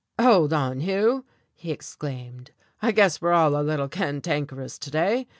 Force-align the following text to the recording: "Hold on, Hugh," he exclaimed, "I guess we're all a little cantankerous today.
"Hold 0.19 0.51
on, 0.51 0.79
Hugh," 0.79 1.25
he 1.53 1.69
exclaimed, 1.71 2.49
"I 2.81 2.91
guess 2.91 3.21
we're 3.21 3.33
all 3.33 3.55
a 3.55 3.61
little 3.61 3.87
cantankerous 3.87 4.79
today. 4.79 5.27